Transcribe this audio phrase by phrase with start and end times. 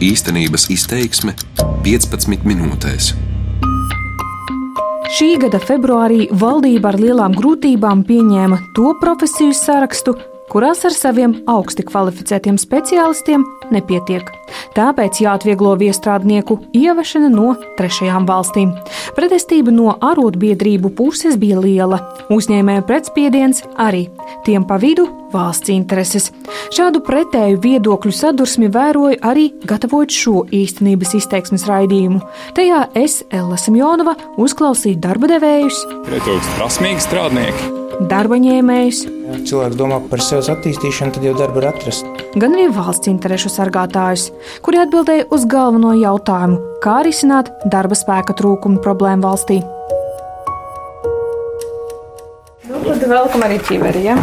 [0.00, 1.34] Īstenības izteiksme
[1.84, 3.10] 15 minūtēs.
[5.12, 10.14] Šī gada februārī valdība ar lielām grūtībām pieņēma to profesiju sarakstu,
[10.50, 14.28] kurās ar saviem augsti kvalificētiem speciālistiem nepietiek.
[14.74, 18.74] Tāpēc jāatvieglo viestrādnieku ievešana no trešajām valstīm.
[19.16, 22.00] Pretestība no arotbiedrību puses bija liela,
[22.34, 24.08] uzņēmēju pretspiediens arī,
[24.46, 26.30] tiem pa vidu valsts intereses.
[26.74, 32.22] Šādu pretēju viedokļu sadursmi vēroju arī gatavojot šo īstenības izteiksmes raidījumu.
[32.58, 39.00] Tajā es, Ella Simjonova, uzklausīju darba devējus, pietrūkst prasmīgi strādnieki darba ņēmējus.
[39.48, 42.06] Cilvēks domā par sevis attīstīšanu, tad jau darbu var atrast.
[42.40, 44.30] Gan arī valsts interesu sargātājus,
[44.64, 49.60] kuri atbildēja uz galveno jautājumu, kā risināt darba spēka trūkumu problēmu valstī.
[52.70, 54.16] Tad vēlkam arī ķiveri, ja?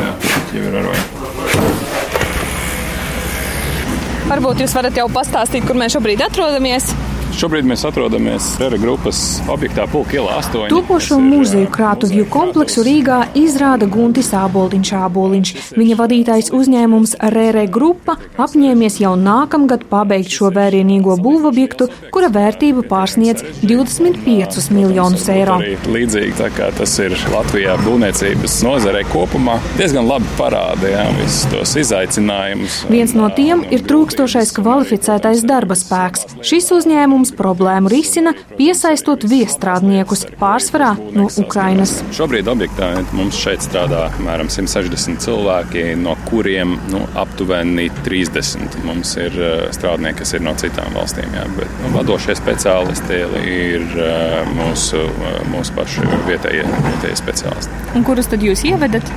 [4.27, 6.89] Varbūt jūs varat jau pastāstīt, kur mēs šobrīd atrodamies.
[7.37, 9.17] Šobrīd mēs atrodamies Rera grupas
[9.53, 10.71] objektā Pulka ielā 8.
[10.71, 15.51] Topošo muzeju krātuvju kompleksu Rīgā izrāda Guntis Āboliņš Āboliņš.
[15.77, 23.45] Viņa vadītais uzņēmums Rere grupa apņēmies jau nākamgad pabeigt šo vērienīgo būvobjektu, kura vērtība pārsniedz
[23.61, 25.59] 25 miljonus eiro.
[25.93, 31.77] Līdzīgi tā kā tas ir Latvijā būvniecības nozarei kopumā, diezgan labi parāda jā, visus tos
[31.85, 32.81] izaicinājumus.
[32.89, 36.25] Viens no tiem ir trūkstošais kvalificētais darba spēks.
[36.41, 42.03] Šis uzņēmums uzņēmums problēmu risina, piesaistot viestrādniekus pārsvarā no Ukrainas.
[42.13, 49.33] Šobrīd objektā mums šeit strādā apmēram 160 cilvēki, no kuriem nu, aptuveni 30 mums ir
[49.33, 51.33] eh, strādnieki, kas ir no citām valstīm.
[51.33, 57.83] Jā, bet, nu, vadošie speciālisti ir eh, mūsu, eh, mūsu paši vietējie, vietējie speciālisti.
[57.95, 59.07] Un kurus tad jūs ievedat?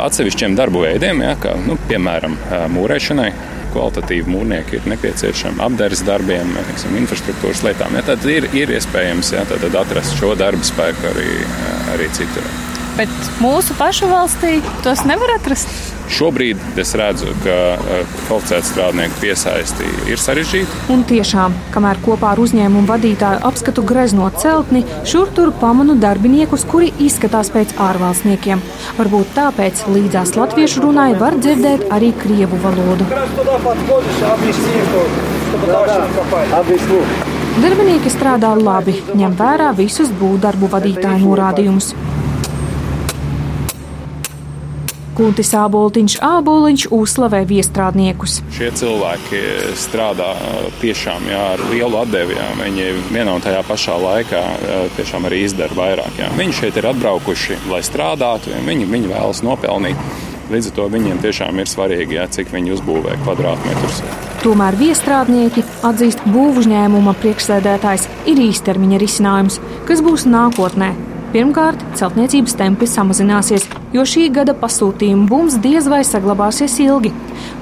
[0.00, 2.38] Atsevišķiem darbu veidiem, jā, kā, nu, piemēram,
[2.72, 3.28] mūrēšanai,
[3.74, 7.96] kvalitatīvi mūrnieki ir nepieciešami apgādes darbiem, teiksim, infrastruktūras lietām.
[7.98, 11.30] Ja, tad ir, ir iespējams ja, tad atrast šo darba spēku arī,
[11.94, 12.69] arī citur.
[12.98, 15.70] Bet mūsu pašu valstī tos nevar atrast.
[16.10, 17.54] Šobrīd es redzu, ka
[18.26, 20.80] kvalificētu strādnieku piesaisti ir sarežģīta.
[20.90, 26.90] Un tiešām, kamēr kopā ar uzņēmumu vadītāju apskatu greznot celtni, šur tur pamanu darbiniekus, kuri
[27.06, 28.62] izskatās pēc ārvalstniekiem.
[28.98, 33.06] Varbūt tāpēc līdzās latviešu runai var dzirdēt arī krievu valodu.
[37.60, 41.94] Darbinieki strādā labi, ņem vērā visus būvdarbu vadītāju norādījumus.
[45.18, 48.38] Kuntis Āboltiņš Āboliņš uzslavē viestrādniekus.
[48.54, 49.40] Šie cilvēki
[49.78, 50.30] strādā
[50.80, 52.38] tiešām jā, ar lielu atdevi.
[52.38, 52.48] Jā.
[52.60, 54.42] Viņi vienā un tajā pašā laikā
[54.96, 56.18] tiešām arī izdara vairāk.
[56.20, 56.30] Jā.
[56.38, 59.98] Viņi šeit ir atbraukuši, lai strādātu, viņi, viņi vēlas nopelnīt.
[60.50, 64.00] Līdz ar to viņiem tiešām ir svarīgi, jā, cik viņi uzbūvē kvadrātmetrus.
[64.42, 70.90] Tomēr viestrādnieki atzīst būvniecības priekšsēdētājs ir īstermiņa risinājums, kas būs nākotnē,
[71.30, 77.12] Pirmkārt, celtniecības tempi samazināsies, jo šī gada pasūtījuma bums diez vai saglabāsies ilgi.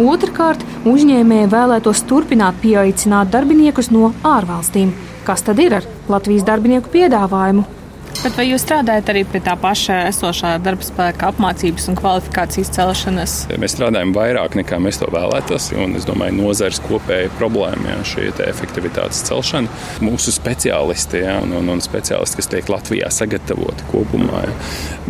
[0.01, 4.95] Otrakārt, uzņēmēji vēlētos turpināt pieaicināt darbiniekus no ārvalstīm.
[5.29, 7.78] Kas tad ir ar Latvijas darbinieku piedāvājumu?
[8.19, 13.35] Bet vai jūs strādājat arī pie tā paša esošā darba spēka apmācības un kvalifikācijas celšanas?
[13.63, 18.27] Mēs strādājam vairāk nekā mēs to vēlētos, un es domāju, nozares kopēja problēma ir šī
[18.49, 19.71] efektivitātes celšana.
[20.05, 24.57] Mūsu speciālisti jā, un, un, un speciālisti, kas tiek Latvijā sagatavoti kopumā, jā,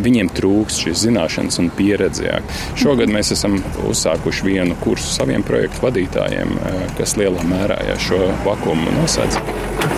[0.05, 2.29] viņiem trūks šīs zināšanas un pieredze.
[2.29, 2.43] Jā.
[2.79, 3.57] Šogad mēs esam
[3.89, 6.59] uzsākuši vienu kursu saviem projektu vadītājiem,
[7.01, 9.98] kas lielā mērā jā, šo vakumu nosēdz.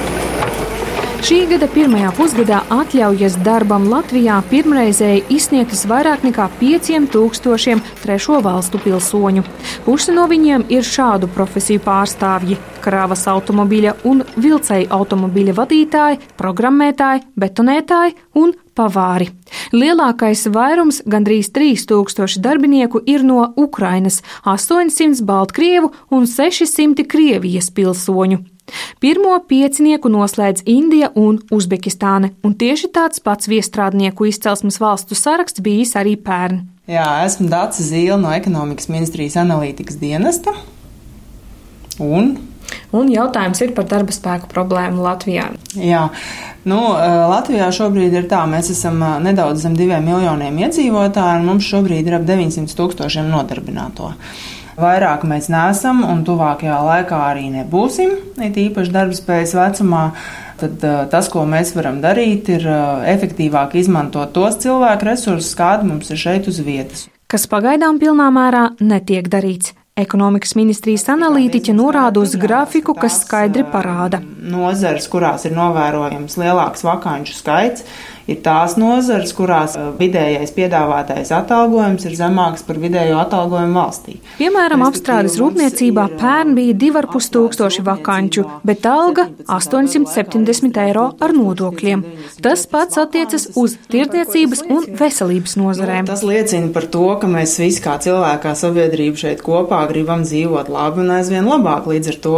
[1.21, 9.43] Šī gada pirmajā pusgadā atļaujas darbam Latvijā pirmreizēji izsniegtas vairāk nekā 5000 trešo valstu pilsoņu.
[9.85, 18.15] Pusi no viņiem ir šādu profesiju pārstāvji- krāvas automobīļa un vilcēju automobīļa vadītāji, programmētāji, betonētāji
[18.35, 19.29] un pavāri.
[19.73, 28.41] Lielākais vairums, gandrīz 3000 darbinieku, ir no Ukrainas, 800 Baltkrievu un 600 Krievijas pilsoņu.
[29.03, 35.97] Pirmo piecinieku noslēdz Indija un Uzbekistāne, un tieši tāds pats viestrādnieku izcelsmes valstu saraksts bijis
[36.01, 36.65] arī pērn.
[36.91, 40.55] Jā, esmu Dācis Zīle no ekonomikas ministrijas analītikas dienesta.
[42.01, 42.39] Un
[42.95, 45.47] Un jautājums ir par darba spēku problēmu Latvijā.
[45.79, 46.07] Jā,
[46.69, 46.79] nu,
[47.31, 52.19] Latvijā šobrīd ir tā, mēs esam nedaudz zem diviem miljoniem iedzīvotāju, un mums šobrīd ir
[52.19, 54.11] ap 900 tūkstošiem nodarbināto.
[54.79, 58.15] Vairāk mēs neesam un tuvākajā laikā arī nebūsim,
[58.47, 60.05] it īpaši darbspējas vecumā.
[60.61, 62.67] Tad tas, ko mēs varam darīt, ir
[63.15, 68.65] efektīvāk izmantot tos cilvēku resursus, kādi mums ir šeit uz vietas kas pagaidām pilnā mērā
[68.83, 69.77] netiek darīts.
[70.01, 74.21] Ekonomikas ministrijas analītiķe norāda uz grafiku, kas skaidri parāda.
[74.23, 77.85] Nozares, kurās ir novērojams lielāks vakanču skaits,
[78.31, 84.17] ir tās nozares, kurās vidējais piedāvātais atalgojums ir zemāks par vidējo atalgojumu valstī.
[84.39, 92.05] Piemēram, apstrādes rūpniecībā pērn bija 2,5 tūkstoši vakanču, bet alga 870 eiro ar nodokļiem.
[92.45, 96.09] Tas pats attiecas uz tirdzniecības un veselības nozarēm.
[96.11, 100.71] Tas liecina par to, ka mēs visi kā cilvēki, kā sabiedrība šeit kopā gribam dzīvot
[100.73, 101.89] labi un aizvien labāk.
[101.91, 102.37] Līdz ar to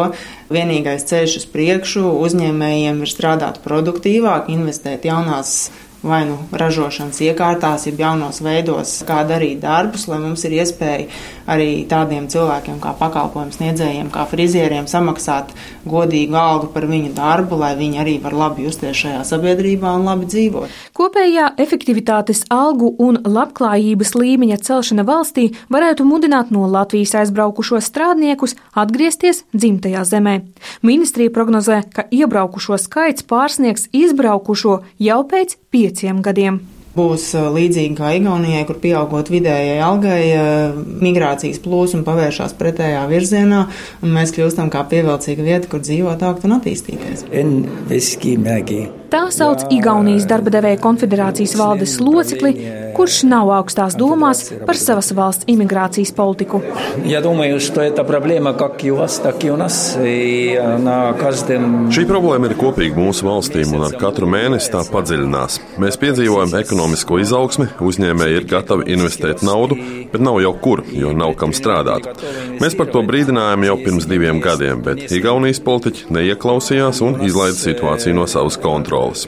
[0.53, 5.71] vienīgais ceļš uz priekšu uzņēmējiem ir strādāt produktīvāk, investēt jaunās
[6.03, 11.07] vai nu ražošanas iekārtās, jeb jaunos veidos, kā darīt darbus, lai mums ir iespēja
[11.53, 15.53] arī tādiem cilvēkiem kā pakalpojumu sniedzējiem, kā frizieriem samaksāt
[15.87, 20.29] godīgu algu par viņu darbu, lai viņi arī var labi justies šajā sabiedrībā un labi
[20.31, 20.75] dzīvot.
[20.99, 29.45] Kopējā efektivitātes algu un labklājības līmeņa celšana valstī varētu mudināt no Latvijas aizbraukušos strādniekus atgriezties
[29.55, 30.39] dzimtajā zemē.
[30.83, 36.61] Ministrija prognozē, ka iebraukušo skaits pārsniegs izbraukušo jau pēc pieciem gadiem.
[36.93, 43.63] Būs uh, līdzīgi kā Igaunijai, kur pieaugot vidējai algai, uh, migrācijas plūsma pavēršās pretējā virzienā,
[44.05, 47.25] un mēs kļūstam kā pievilcīga vieta, kur dzīvot, augt un attīstīties.
[49.13, 52.53] Tā sauc Igaunijas darba devēja konfederācijas valdes locekli,
[52.97, 56.63] kurš nav augstās domās par savas valsts imigrācijas politiku.
[61.93, 65.59] Šī problēma ir kopīga mūsu valstīm, un ar katru mēnesi tā padziļinās.
[65.85, 69.77] Mēs piedzīvojam ekonomisko izaugsmi, uzņēmēji ir gatavi investēt naudu,
[70.15, 72.09] bet nav jau kur, jo nav kam strādāt.
[72.65, 78.17] Mēs par to brīdinājām jau pirms diviem gadiem, bet Igaunijas politiķi neieklausījās un izlaida situāciju
[78.17, 79.28] no savas kontrolas kontrolas.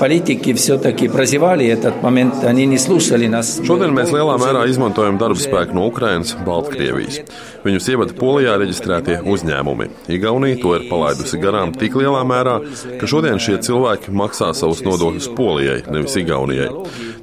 [0.00, 3.60] Politiķi все-таки прозевали этот момент, они не слушали нас.
[3.60, 7.18] Šodien mēs lielā mērā izmantojam darba spēku no Ukrainas, Baltkrievijas.
[7.66, 9.90] Viņus ievada Polijā reģistrētie uzņēmumi.
[10.16, 12.56] Igaunija to ir palaidusi garām tik lielā mērā,
[12.96, 16.70] ka šodien šie cilvēki maksā savus nodokļus Polijai, nevis Igaunijai.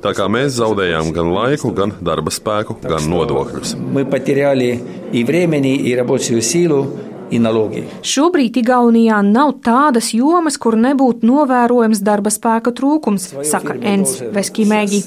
[0.06, 3.74] Tā kā mēs zaudējām gan laiku, gan darba spēku, gan nodokļus.
[3.74, 6.86] Мы потеряли и времени, и рабочую силу,
[8.07, 15.01] Šobrīd Igaunijā nav tādas jomas, kur nebūtu novērojams darba spēka trūkums, saka Ens Veskimēgi.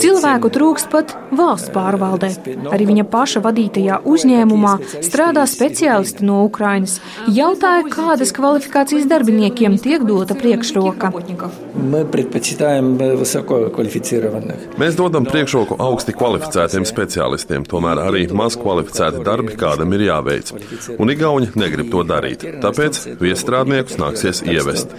[0.00, 2.30] Cilvēku trūkst pat valsts pārvaldē.
[2.72, 6.98] Arī viņa paša vadītajā uzņēmumā strādā speciālisti no Ukrainas.
[7.26, 11.12] Jautāja, kādas kvalifikācijas darbiniekiem tiek dota priekšroka.
[14.82, 20.52] Mēs dodam priekšroku augsti kvalificētiem speciālistiem, tomēr arī maz kvalificēti darbi kādam ir jāveic.
[20.98, 22.44] Un Igauni negrib negrib to darīt.
[22.62, 24.92] Tāpēc viestrādniekus nāksies ievest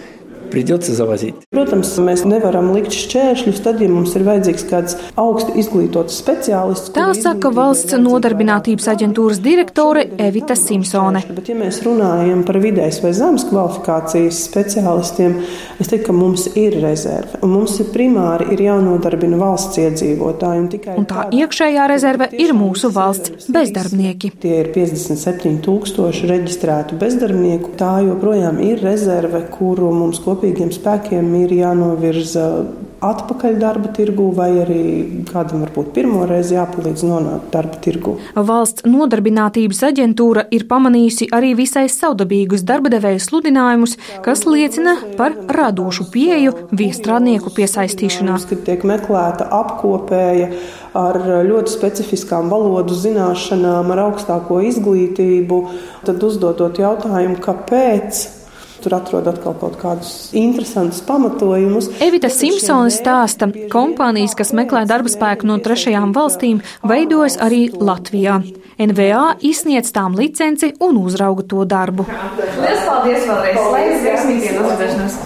[0.52, 1.34] придется завозить.
[1.52, 6.92] Protams, mēs nevaram likt šķēršļus, tad, ja mums ir vajadzīgs kāds augsti izglītots speciālists.
[6.96, 11.22] Tā saka valsts nodarbinātības aģentūras direktore Evita Simpsone.
[11.34, 15.38] Bet, ja mēs runājam par vidējas vai zemes kvalifikācijas speciālistiem,
[15.80, 17.40] es teiktu, ka mums ir rezerve.
[17.44, 20.64] Un mums ir primāri ir jānodarbina valsts iedzīvotāji.
[20.64, 20.70] Un,
[21.02, 24.32] un tā iekšējā rezerve ir mūsu valsts bezdarbnieki.
[24.42, 27.74] Tie ir 57 tūkstoši reģistrētu bezdarbnieku.
[27.80, 32.65] Tā joprojām ir rezerve, kuru mums kopīgi kopīgiem spēkiem ir jānovirza
[33.03, 34.83] atpakaļ darba tirgu, vai arī
[35.27, 38.17] kādam varbūt pirmo reizi jāpalīdz nonākt darba tirgu.
[38.35, 46.09] Valsts nodarbinātības aģentūra ir pamanījusi arī visai saudabīgus darba devēju sludinājumus, kas liecina par radošu
[46.11, 48.39] pieeju viestrādnieku piesaistīšanā.
[48.51, 50.51] Kad tiek meklēta apkopēja
[50.99, 55.65] ar ļoti specifiskām valodu zināšanām, ar augstāko izglītību,
[56.07, 58.42] tad uzdodot jautājumu, kāpēc
[58.83, 61.89] tur atrod atkal kaut kādus interesantus pamatojumus.
[62.03, 68.41] Evita Simpsone stāsta, kompānijas, kas meklē darba spēku no trešajām valstīm, veidojas arī Latvijā.
[68.83, 72.07] NVA izsniedz tām licenci un uzrauga to darbu.
[72.09, 73.61] Lielas paldies vēlreiz!
[73.75, 75.21] Lai jums veiksmīgi dienas!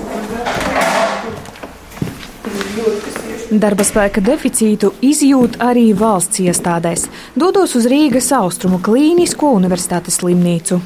[3.48, 7.06] Darba spēka deficītu izjūt arī valsts iestādēs.
[7.32, 10.82] Dodos uz Rīgas Austrumu Klīnisko universitātes slimnīcu.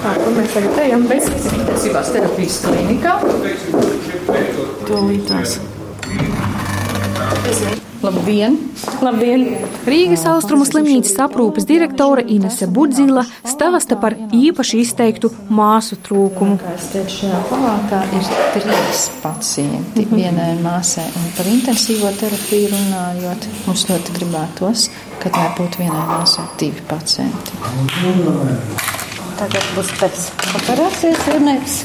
[0.00, 1.04] Tā, kur mēs tagad ejam?
[1.10, 3.20] Bezsmaksas intensīvās terapijas klinikā.
[4.88, 5.58] Tūlītās.
[8.02, 8.56] Labdien!
[8.98, 9.44] Labdien!
[9.86, 16.58] Rīgas austrumu slimnīcas aprūpes direktore Inese Budzila stāsta par īpaši izteiktu māsu trūkumu.
[16.82, 24.88] Šajā palātā ir trīs pacienti vienai māsai, un par intensīvo terapiju runājot, mums ļoti gribētos,
[25.22, 27.54] ka tā būtu vienai māsai divi pacienti.
[29.38, 31.82] Tagad būs pēc operācijas urnēks.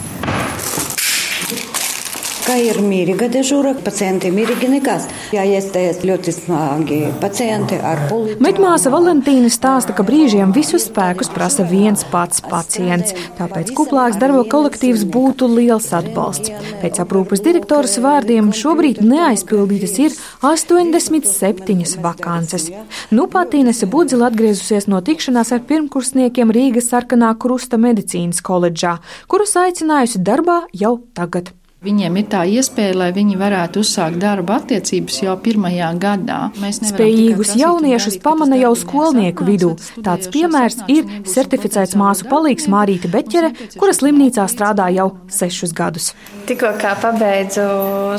[2.48, 5.08] Ka ir mīriga dežūra, pacienti mīrigi nekas.
[5.36, 8.39] Ja iestājas ļoti smagi pacienti ar pulīti.
[8.44, 15.04] Medmāsa Valentīna stāsta, ka brīžiem visus spēkus prasa viens pats pacients, tāpēc kuplāks darba kolektīvs
[15.12, 16.54] būtu liels atbalsts.
[16.84, 22.72] Pēc aprūpas direktoras vārdiem šobrīd neaizpildītas ir 87 vakances.
[23.12, 29.58] Nu pat Inese Budzila atgriezusies no tikšanās ar pirmkursniekiem Rīgas sarkanā krusta medicīnas koledžā, kurus
[29.60, 31.51] aicinājusi darbā jau tagad.
[31.86, 36.39] Viņiem ir tā iespēja, lai viņi varētu uzsākt darba attiecības jau pirmajā gadā.
[36.74, 39.75] Spējīgus jauniešus pamana jau skolnieku vidū.
[40.01, 46.15] Tāds piemērs ir certificēts māsu palīgs Mārīta Beķere, kura slimnīcā strādā jau sešus gadus.
[46.50, 47.67] Tikko kā pabeidzu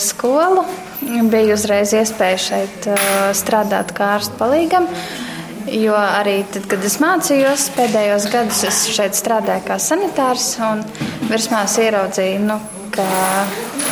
[0.07, 0.63] skolu,
[1.27, 2.91] bija uzreiz iespēja šeit
[3.43, 4.87] strādāt kā ārstu palīgam.
[5.75, 10.87] Jo arī tad, kad es mācījos, pēdējos gadus es šeit strādāju kā sanitārs un
[11.29, 12.63] virsmās ieraudzīju, nu,
[12.95, 13.07] ka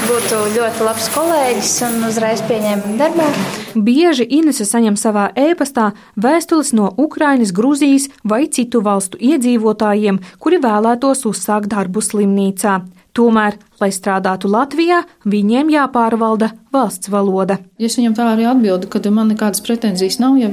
[0.06, 3.28] būtu ļoti labs kolēģis un uzreiz pieņēma darbā.
[3.74, 11.26] Bieži Inese saņem savā ēpastā vēstules no Ukrainas, Gruzijas vai citu valstu iedzīvotājiem, kuri vēlētos
[11.28, 12.78] uzsākt darbu slimnīcā.
[13.16, 17.56] Tomēr, lai strādātu Latvijā, viņiem jāpārvalda valsts valoda.
[17.80, 20.50] Es viņam tā arī atbildu, ka man nekādas pretenzijas nav, ja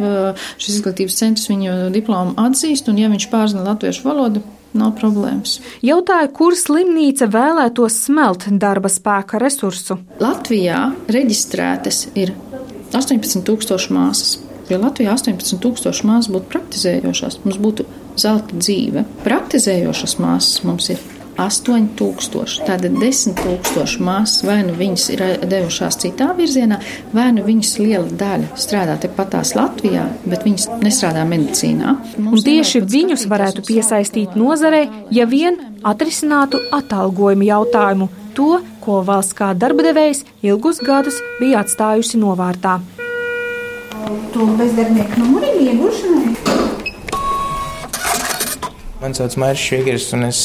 [0.56, 4.46] šis izglītības centrs viņu diplomu atzīst, un ja viņš pārzina latviešu valodu,
[4.78, 5.60] nav problēmas.
[5.86, 10.00] Jautāja, kur slimnīca vēlētos smelt darba spēka resursu.
[10.24, 10.80] Latvijā
[11.12, 12.34] reģistrētas ir
[12.94, 14.38] 18,000 māsas.
[14.70, 17.88] Ja Latvijā 18,000 māsas būtu praktizējošās, mums būtu
[18.20, 19.04] zelta dzīve.
[19.26, 21.02] Praktizējošas māsas mums ir
[21.38, 22.64] 8000.
[22.68, 26.80] Tātad 10,000 māsas vai nu viņas ir devušās citā virzienā,
[27.14, 31.96] vai nu viņas liela daļa strādā tepatās Latvijā, bet viņas nestrādā medicīnā.
[32.18, 39.38] Mums Un tieši viņus varētu piesaistīt nozarei, ja vien atrisinātu atalgojumu jautājumu, to, ko valsts
[39.38, 42.80] kā darba devējs ilgus gadus bija atstājusi novārtā.
[44.34, 46.34] To bezdarbnieku numuru iegūšanai.
[49.04, 50.40] Man sauc Mairis Švigers, un es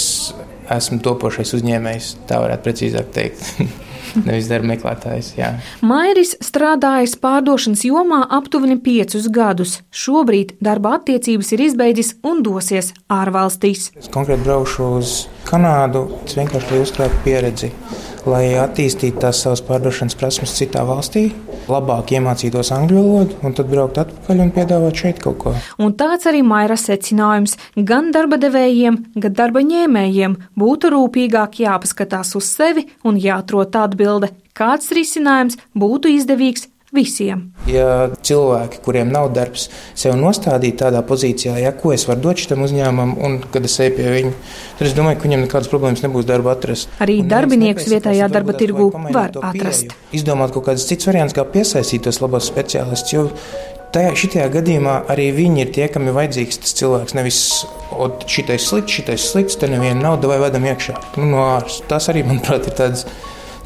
[0.75, 3.53] esmu topošais uzņēmējs, tā varētu precīzāk teikt.
[4.27, 5.33] Nevis darba meklētājs.
[5.39, 5.51] Jā.
[5.85, 9.79] Mairis strādājis pārdošanas jomā aptuveni piecus gadus.
[9.95, 13.91] Šobrīd darba attiecības ir izbeidzis un dosies ārvalstīs.
[14.01, 17.71] Es konkrēti braukšu uz Kanādu, es vienkārši lai uzkrātu pieredzi,
[18.29, 21.31] lai attīstītu tās savas pārdošanas prasmes citā valstī,
[21.73, 25.55] labāk iemācītos angļu valodu un tad braukt atpakaļ un piedāvāt šeit kaut ko.
[25.81, 32.53] Un tāds arī Maira secinājums gan darba devējiem, gan darba ņēmējiem būtu rūpīgāk jāpaskatās uz
[32.53, 37.45] sevi un jāatrod atbilde, kāds risinājums būtu izdevīgs visiem.
[37.69, 39.69] Ja cilvēki, kuriem nav darbs,
[39.99, 43.97] sev nostādītu tādā pozīcijā, ja ko es varu dot šitam uzņēmumam, un kad es eju
[43.99, 44.35] pie viņa,
[44.81, 46.93] tad es domāju, ka viņam nekādas problēmas nebūs darba atrast.
[47.05, 49.89] Arī un darbiniekus vietējā darba tirgu var atrast.
[49.91, 50.21] Pieeju.
[50.21, 53.29] Izdomāt kaut kādas citas variants, kā piesaistīt tos labos speciālistus, jo
[53.95, 57.17] tajā šitajā gadījumā arī viņi ir tie, kam ir vajadzīgs tas cilvēks.
[57.19, 57.41] Nevis
[58.29, 61.87] šitais slikts, šitais slikts, te neviena nauda vai vedam iekšā nu, no ārsta.
[61.95, 63.07] Tas arī, manuprāt, ir tāds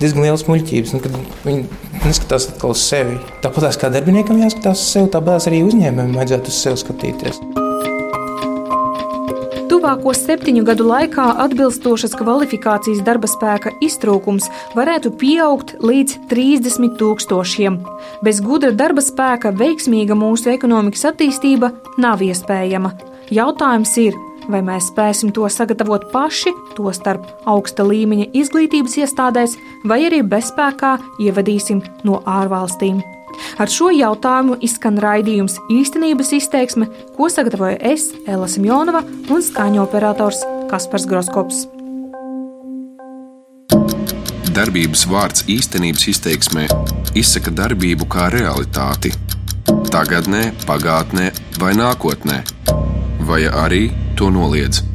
[0.02, 1.64] diezgan liels muļķības, kad viņi
[2.02, 3.18] neskatās uz sevi.
[3.44, 7.42] Tāpat kā darbiniekam jāskatās uz sevi, tāpat arī uzņēmējiem vajadzētu uz sevi skatīties.
[9.73, 17.80] Tuvāko septiņu gadu laikā atbilstošas kvalifikācijas darba spēka iztrūkums varētu pieaugt līdz 30 tūkstošiem.
[18.23, 22.92] Bez gudra darba spēka veiksmīga mūsu ekonomikas attīstība nav iespējama.
[23.35, 24.18] Jautājums ir,
[24.49, 31.82] vai mēs spēsim to sagatavot paši, tostarp augsta līmeņa izglītības iestādēs, vai arī bezspēkā ievadīsim
[32.08, 33.02] no ārvalstīm.
[33.61, 40.42] Ar šo jautājumu izskan raidījums īstenības izteiksme, ko sagatavoja es, Ella Simjonova un skaņu operators
[40.70, 41.66] Kaspars Groskops.
[44.52, 46.66] Darbības vārds īstenības izteiksmē
[47.16, 49.12] izsaka darbību kā realitāti-
[49.94, 52.42] tagadnē, pagātnē vai nākotnē,
[53.25, 54.91] vai arī to noliedz.